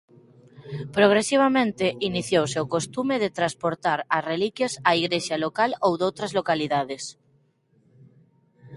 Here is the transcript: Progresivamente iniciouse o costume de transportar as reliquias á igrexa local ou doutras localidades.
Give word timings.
Progresivamente 0.97 1.85
iniciouse 2.09 2.57
o 2.63 2.69
costume 2.75 3.15
de 3.23 3.33
transportar 3.39 3.99
as 4.15 4.23
reliquias 4.31 4.73
á 4.89 4.91
igrexa 5.03 5.35
local 5.45 5.71
ou 5.85 5.91
doutras 6.01 6.31
localidades. 6.39 7.03